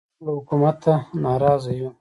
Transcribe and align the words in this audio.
موږ 0.09 0.21
له 0.25 0.31
حکومته 0.37 0.93
نارازه 1.23 1.71
یو 1.79 1.89